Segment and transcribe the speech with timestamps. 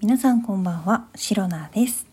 [0.00, 2.06] 皆さんこんばんは、シロナです。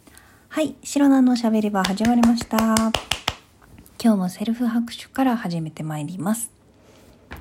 [0.49, 2.57] はい、シロナのしゃべり場始まりました。
[2.57, 6.51] 今日もセルフ拍手から始めてまいります。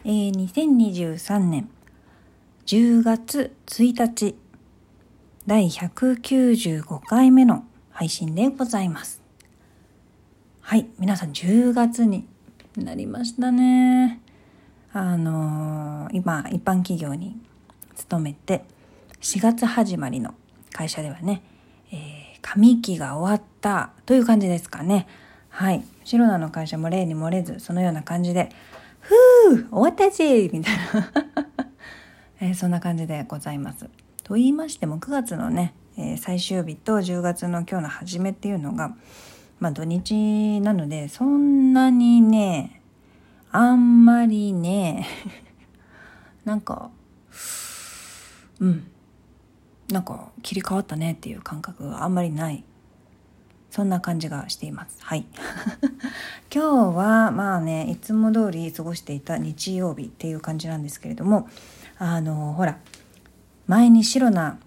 [0.05, 1.71] えー、2023年
[2.67, 4.37] 10月1日、
[5.47, 9.23] 第195回目の配信でございます。
[10.61, 12.27] はい、皆さん10月に
[12.77, 14.21] なりましたね。
[14.93, 17.35] あのー、今、一般企業に
[17.95, 18.67] 勤めて、
[19.25, 20.35] 4月始まりの
[20.71, 21.43] 会社ではね、
[21.91, 25.07] えー、上期が終わったという感じですかね。
[25.49, 25.83] はい。
[26.05, 28.51] シロナの会社も例に漏れず、そのような感じで、
[29.01, 29.15] ふ
[29.55, 31.13] う終わったしみたいな
[32.43, 33.89] えー、そんな感じでございます。
[34.25, 38.95] と言いましても、9月のね、えー、最終日と10月の今日の初めっていうのが、
[39.59, 42.83] まあ土日なので、そんなにね、
[43.51, 45.07] あんまりね、
[46.45, 46.91] なんか、
[48.61, 48.87] うん、
[49.91, 52.65] なんか切り替わったねっていう感覚があんまりない。
[53.71, 54.99] そんな感じがしています。
[55.01, 55.27] はい。
[56.55, 61.49] 今日はまあねいつも通り過ごしていた日曜日っていう感じなんですけれども
[61.99, 62.79] あのほら
[63.67, 64.59] 前にシロナ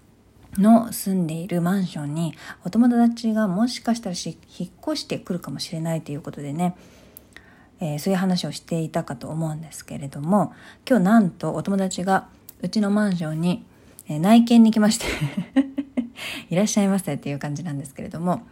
[0.58, 4.32] の住んでいるマンションにお友達がもしかしたら引
[4.66, 6.76] っ越してくるかもしれないということでね、
[7.80, 10.52] えー、そういう話をしていたかと思うんですけれども
[10.88, 12.28] 今日なんとお友達が
[12.60, 13.64] うちのマンションに
[14.08, 15.06] え内見に来まして。
[16.50, 18.42] いらっしゃいませっていう感じなんですけれども、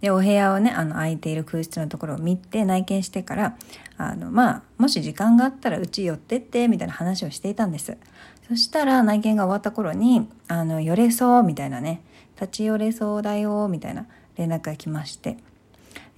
[0.00, 3.56] で、お部屋をね、あの、空いている空室のところを見て内見してから、
[3.96, 7.96] あの、まあ、もし時間があったらうち寄ってって、みたいな話をしていたんです。
[8.48, 12.02] そしたら内見が終わった頃に、あの、寄れそう、みたいなね、
[12.40, 15.38] 立ち寄れそうだよ、みたいな連絡が来まして、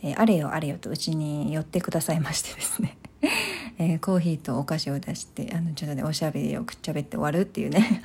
[0.03, 2.97] えー、あれよあれよとうちに寄ってくださいましてですね。
[3.79, 8.03] えー、コーヒーとお菓子を出してあのちょっとねおしゃべりをくっちゃべって終わるっていうね。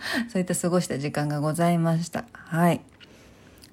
[0.28, 2.80] そういった過ごした時間がございましたはい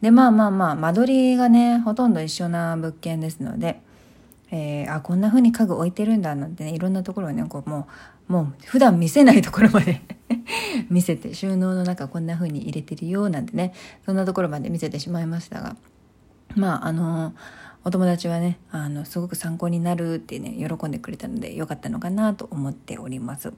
[0.01, 3.81] でまあまあまあ間取りがねほとんど一緒な物件ですので、
[4.51, 7.87] えー、あこんな風に家具置いてるんだなんてねいろんなところをねこうも
[8.29, 10.01] うもう普段見せないところまで
[10.89, 13.73] 見せて収納の中こんな風に入れてるよなんてね
[14.05, 15.75] そんなところまで見せてしまいましたが
[16.55, 17.33] まああのー
[17.87, 23.53] お友達はねあのすごく参考になるってね喜んでくれたので良かったのかなと思っております。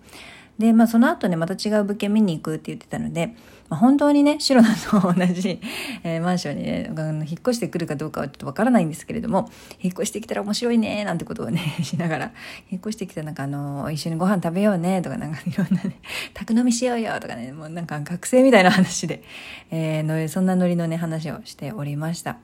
[0.58, 3.36] でまあその後ねまた違う物件見に行くって言ってたので、
[3.70, 5.62] まあ、本当にね白菜と同じ、
[6.04, 6.92] えー、マンションにね
[7.30, 9.50] 引っ越してくるかどうかはちょっとわからないんですけれども
[9.82, 12.32] 引っ越してきたら面白いねなんてことをね しながら
[12.72, 16.00] 引っ越してきたなんかあの一緒にご飯食べようねとかなんかいろんなね
[16.34, 19.24] 宅飲みしようよとかねもうなんか学生みたいな話で、
[19.70, 22.38] えー、のそんなノリのね話をしておりました。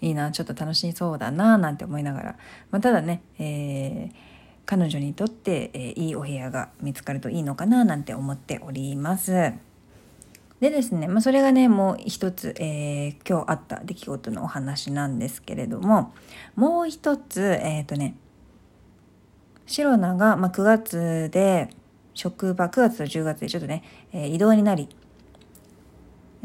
[0.00, 2.36] いいなちょっと楽しそうだななんて思いながら、
[2.72, 4.31] まあ、ただね、えー、
[4.66, 9.52] 彼女にとって、えー、いいお部屋が見つかるといいのかななんて思っております。
[10.60, 16.14] でですね、まあ、それがねもう一つ、えー、今日あった出来事のお話なんですけれども
[16.54, 18.16] もう一つえっ、ー、とね
[19.66, 21.70] シロナが、まあ、9月で
[22.14, 24.88] 職場9月と10月でちょっとね、えー、移動になり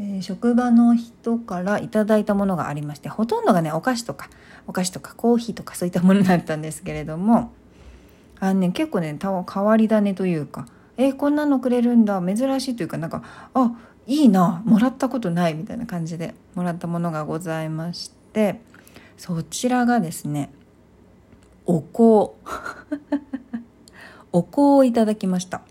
[0.00, 4.30] えー、職場の人からいただいたものがありましてほとんどがねお菓子とか
[4.66, 7.52] お菓子とかコーヒーとかそういったものだったんですけれども
[8.40, 10.66] あのね結構ね変わり種というか
[10.98, 13.22] えー、こんなのくれるんだ珍しいというかなんか
[13.54, 13.72] あ
[14.06, 18.60] いいなもらったことないみたいな感じでもらったものがございまして
[19.16, 20.50] そちらがですね
[21.66, 22.32] お香
[24.32, 25.62] お香をいただきました。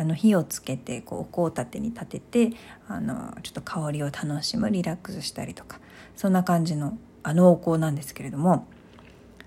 [0.00, 2.52] あの火をつけてこうお香を立てに立てて
[2.86, 5.80] あのちょっと香りを楽しむリラックスしたりとか
[6.14, 8.68] そんな感じのあのお香なんですけれども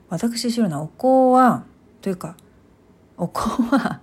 [0.09, 1.63] 私知るのはお香は
[2.01, 2.35] というか
[3.17, 4.01] お香は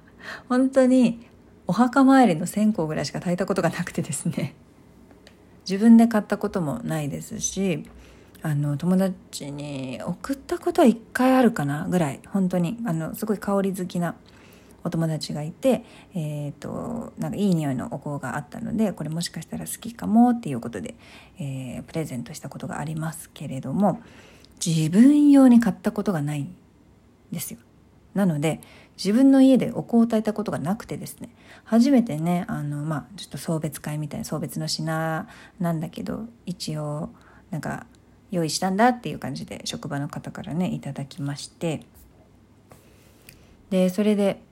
[0.49, 1.27] 本当に
[1.67, 4.55] お墓参りの線香ぐらいしか炊いたことがなくてですね
[5.69, 7.85] 自分で買ったこともないですし
[8.41, 14.15] あの友達に送ったことは1回あるかなぐらい本当にあのすごい香り好きな
[14.85, 15.85] お友達がいて、
[16.15, 20.95] えーと、なんかいい匂いのお香があったのでこれもしかしたら好きかもっていうことで、
[21.39, 24.01] えー、プレゼントしたことがありますけれども
[24.65, 26.57] 自分用に買ったことがないん
[27.33, 27.59] ですよ。
[28.19, 28.61] なので
[28.97, 31.31] 自分の家でお香を炊いたことがなくてですね。
[31.65, 35.29] 初めてねあのまあちょっと送別会みたいな送別の品
[35.61, 37.11] なんだけど一応
[37.51, 37.87] なんか
[38.33, 41.85] 用意したんだっていう感じで職場の方からねいただきまして。
[43.71, 44.43] でそれで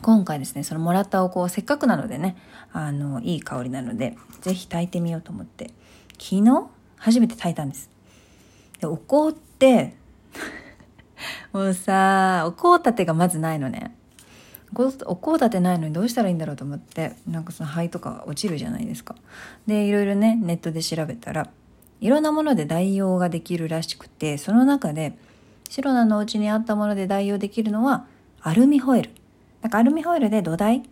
[0.00, 2.36] 今回ですねそのもらったお香せっかくなのでね
[2.72, 5.70] あのいい香りなので是非炊いてみようと思って。
[6.18, 6.66] 昨日？
[6.96, 7.90] 初めて炊いたんです。
[8.80, 9.94] でお香って
[11.52, 13.94] もうさお香立てがまずないのね。
[15.06, 19.14] お香立てないのにどうしたらいいんだろうと思ってなんかその灰とか落ちるじゃないですか。
[19.66, 21.50] でいろいろねネットで調べたら
[22.00, 25.16] いろんなもので代用ができるらしくてその中で
[25.70, 28.06] 白菜のお家にあったもので代用できるのは
[28.42, 29.10] アルミホイル。
[29.62, 30.82] なんかアルミホイルで土台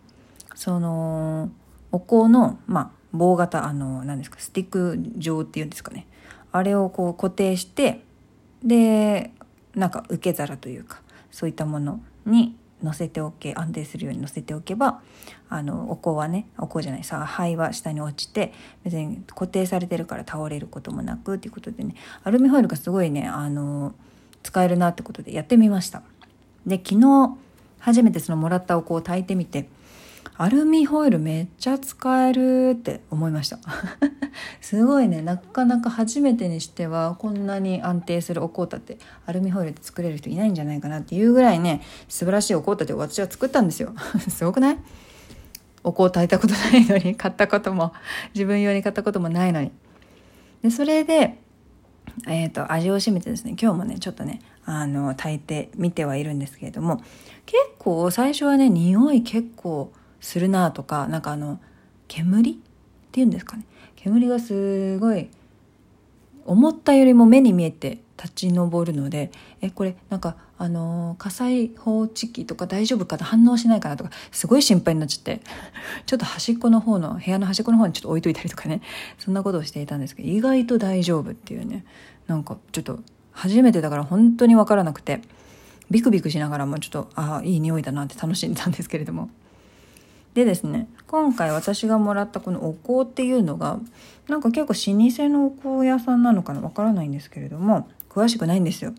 [0.54, 1.50] その
[1.92, 6.06] お香のまあ棒型あの何ですかスティック状っていうんですかね。
[6.50, 8.00] あれをこう固定して
[8.64, 9.32] で
[9.76, 11.00] なんか受け皿というか
[11.30, 15.00] そういったものに乗せておけ安定するように乗せておけば
[15.48, 18.52] あのお香はねお香じゃないさ灰は下に落ちて
[18.84, 21.94] 別に固定されてるから倒れることもなくっていうことでね
[22.24, 23.94] アルミホイルがすごいねあの
[24.42, 26.02] 使えるなってことでやってみました。
[26.66, 27.36] で昨日
[27.78, 29.68] 初めてそのもらったお香を炊いてみて
[30.38, 33.58] アルミホイルめっちゃ使えるって思いました。
[34.60, 35.22] すごいね。
[35.22, 43.94] なかなか初めてにしてはこんなに安定するお香立てアルミホイルで作れる人いないんじゃないかなっていうぐらいね素晴らしいお香立てを私は作ったんですよ。
[44.28, 44.78] すごくない？
[45.84, 47.92] お香炊いたことないのに買ったことも
[48.34, 49.70] 自分用に買ったこともないのに。
[50.62, 51.38] でそれで
[52.26, 57.02] えーと、味を占めてですね今日もねちょっとねあの炊いてみてはいるんですけれども
[57.44, 61.60] 結構最初はね匂い結構するなとかなんかあの
[62.08, 62.52] 煙？
[62.52, 62.54] っ
[63.12, 63.64] ていうんですかね。
[63.96, 65.28] 煙がすごい
[66.44, 69.30] 思ったよりも目に見えて立ち上るので
[69.60, 73.24] えこれなんかあの火災報知器とか大丈夫かな？
[73.24, 75.40] 反応しないかなとかすごい心配になっちゃって。
[76.06, 78.80] ちょっと端っこの方の部屋の端っこの方にちょっと置いといたりとかね。
[79.18, 81.84] そんなことをしていたんですけど意外と大丈夫っていうね。
[82.26, 83.00] なんかちょっと
[83.32, 85.20] 初めてだから本当に分からなくて。
[85.88, 89.30] ビクビクしながらもちょっとああいい匂いだなって楽しんでたんですけれども。
[90.36, 93.80] でですね今回私がもらったこのお香っていうのが
[94.28, 98.92] なんか結構老舗のお香屋さんなのかなわからないんですけれども詳しくないんですよ。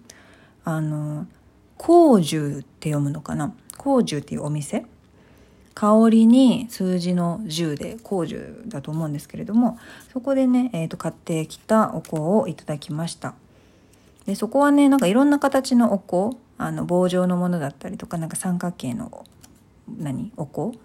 [0.63, 1.28] あの
[1.78, 3.54] 香寿って読むのかな？
[3.78, 4.88] 香寿っていうお店？
[5.75, 9.78] 香りに数字の10で香寿だと思うんですけれども
[10.12, 13.36] そこでね、えー、と買ってきたお香をいただきました。
[14.25, 19.24] でそこはねなんかいろんな形のお香あの棒状のものだったりとかなんか三角形の
[20.00, 20.31] 何？
[20.36, 20.75] お香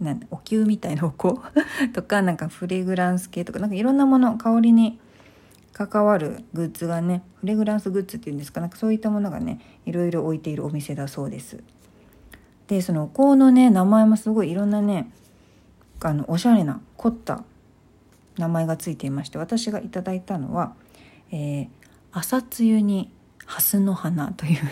[0.00, 1.34] なんお灸みたいなお香？
[1.92, 4.98] とかなんかフレグランス系とかなんかいろんなもの香りに
[5.72, 8.60] 関わるグッズがねフレグランスグッズっていうんですか？
[8.60, 11.58] なんかそういったものがねいろいろ置いているお店だそうです。
[12.68, 15.10] でそのお香のね名前もすごいいろんなね
[16.00, 17.42] あのおしゃれな凝った
[18.36, 20.74] 名前がついていまして私がいただいたのは、
[21.32, 21.68] えー、
[22.12, 23.10] 朝露に
[23.46, 24.58] 蓮の花という。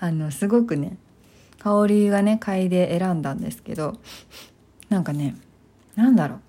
[0.00, 0.98] あのすごくね
[1.64, 3.94] 香りがね買いで選んだんですけど
[4.90, 5.34] なんかね
[5.96, 6.40] なんだろ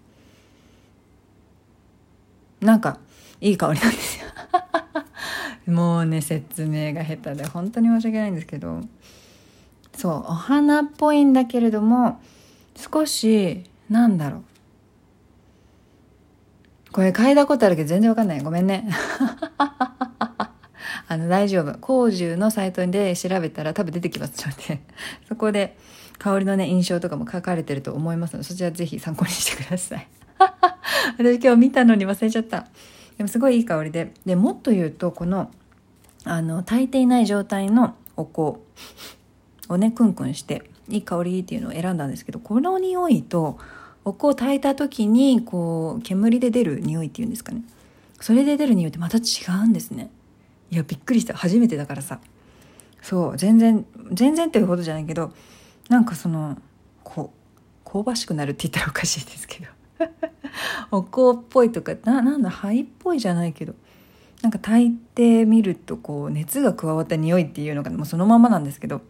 [2.62, 2.66] う。
[2.66, 2.98] なんか
[3.40, 4.26] いい香りなんですよ。
[5.74, 8.82] もうね説明が下手で本当に申し訳ないんですけど。
[9.96, 12.20] そうお花っぽいんだけれども
[12.76, 14.44] 少しなんだろう。
[16.92, 18.42] これ嗅いだことあるけど全然わかんない。
[18.42, 18.90] ごめんね。
[21.16, 21.78] あの、大丈夫。
[21.80, 24.82] 工獣のサイトで調べたら多分出てきますので、
[25.30, 25.78] そこで
[26.20, 30.08] 香りのね、印象とかも書かれてると思いますので、そちらぜひ参考にしてください。
[31.18, 32.68] 私今日見たのに忘れちゃった。
[33.18, 34.14] でもすごいいい香りで。
[34.26, 35.50] で、もっと言うと、この、
[36.26, 38.60] あの、炊いていない状態のお香
[39.70, 43.58] をね、クンクンして、いい香りっていうのを選んだんですけど、この匂いと、
[44.04, 47.62] お香を炊いた時に、こう、煙で出る匂いっていうんですかね。
[48.20, 49.22] それで出る匂いってまた違
[49.64, 50.12] うんですね。
[50.72, 51.36] いやびっくりした。
[51.36, 52.20] 初めてだからさ。
[53.02, 53.38] そう。
[53.38, 55.34] 全然全然っていうほどじゃないけど
[55.90, 56.58] なんかその
[57.04, 57.32] こ
[57.86, 59.68] う香ばしくなるって言ったらおかしいですけど。
[60.92, 63.74] お香っぽいとかななんだ灰っぽいじゃないけど。
[64.42, 69.02] なんか炊いてみるとこう熱が加わった匂いっていうのがもうそのままなんですけど。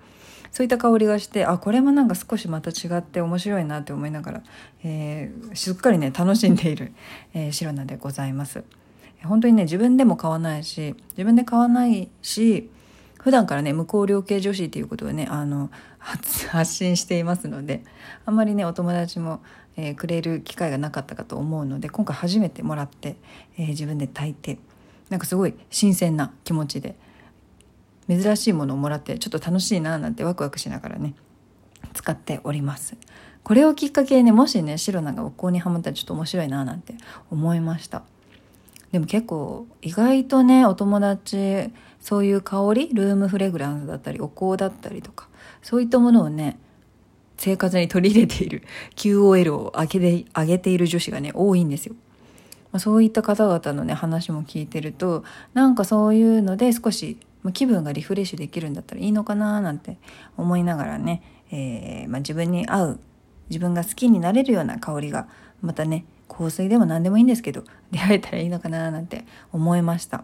[0.55, 4.43] そういった香りがしてあこれもなんか少しまた違って面白いなって思いながら、
[4.85, 6.93] えー、しっかりね楽しんでいる、
[7.33, 8.63] えー、白菜でございます。
[9.25, 12.70] 本当にね自分でも買わないし自分で買わないし
[13.20, 17.84] 普段からね無香料系女子っていうことをねあの 発信していますので
[18.25, 19.41] あんまりねお友達も、
[19.77, 23.15] えー、くれる機会がなかったかと思うので今回初めてもらって、
[23.58, 24.60] えー、自分で炊いて
[25.10, 26.96] なんかすごい新鮮な気持ちで
[28.08, 31.15] 珍しいものをもらってちょっと楽しいななんてワクワクしながらね
[31.94, 32.96] 使っております。
[33.44, 36.96] これをきっかけにねもしね白菜がお香にはまったらちょっと面白いななんて
[37.29, 38.03] 思いました。
[38.95, 45.27] でも結構意外とねお友達そういう香りルームフレグランスだったりお香だったりとか
[45.61, 46.57] そういったものをね
[47.35, 48.63] 生活に取り入れている
[48.95, 51.95] QOL を上げて上げている女子がね多いんですよ。
[52.71, 59.97] まあ、そういった方々のね話も聞いてるとなんかそういうので少しま、気分がリフレッシュできるんだったらいいのかななんて
[60.37, 61.21] 思いながらね、
[61.51, 62.99] えー、まあ、自分に合う
[63.49, 65.27] 自分が好きになれるような香りが
[65.61, 66.05] またね
[66.37, 70.23] 香水でも何でもいいんですけど出会えたらいいのかななんて思いました。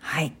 [0.00, 0.32] はい。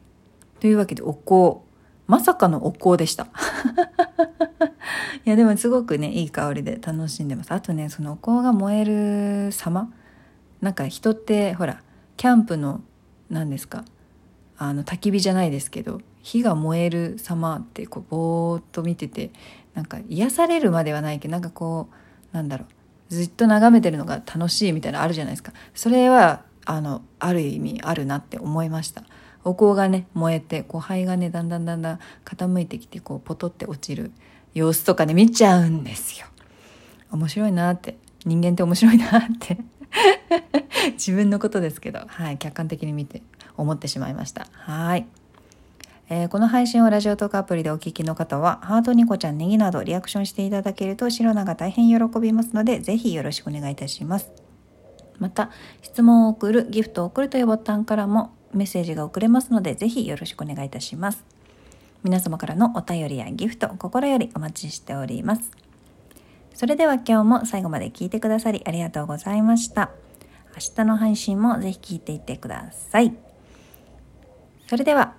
[0.60, 1.60] というわけでお香。
[2.06, 3.28] まさかのお香でした。
[5.24, 7.52] いやでもすごくねいい香りで楽しんでます。
[7.52, 9.92] あとねそのお香が燃える様。
[10.60, 11.82] なんか人ってほら
[12.16, 12.82] キャンプの
[13.30, 13.84] 何ですか
[14.56, 19.30] あの焚き火じゃないですけど火が燃える様ってこうぼーっと見てて
[19.74, 21.88] なんか癒されるまではないけどなんかこ
[22.32, 22.73] うなんだろう。
[23.08, 25.52] ずっと眺めてるのが楽しいみたいなのあるじゃないですか。
[25.74, 29.04] それはあのある意味あるなって思いました。
[29.44, 34.10] お香がね燃えてこう灰がねだんだんだんだん傾いてきてこうポトって落ちる
[34.54, 36.26] 様子とかね見ちゃうんですよ。
[37.10, 37.98] 面白いなって。
[38.24, 39.58] 人間って面白いなって。
[40.92, 43.22] 自分のことですけど、はい、客観的に見て
[43.56, 44.46] 思ってしまいました。
[44.52, 45.06] はい。
[46.10, 54.30] えー、この配信をラジオトークアプリでお聞きの方は、ハートニコちゃんネギなどリアクションしていただけると、白菜が大変喜びますので、ぜひよろしくお願いいたします。
[55.18, 61.24] また、質問を送る、ギフトを送るというボタンからもメッセージが送れますので、ぜひよろしくお願いいたします。
[62.02, 65.50] 皆様からのお便りやギフト、心よりお待ちしております。
[66.54, 69.90] それでは今日も最後まで聞いてくださりありがとうございました。
[70.54, 73.16] 明日の配信もぜひ聞いていってください。
[74.68, 75.13] それでは、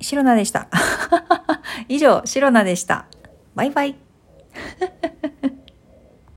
[0.00, 0.68] シロナでした。
[1.88, 3.06] 以上、シロナでした。
[3.54, 3.96] バイバイ。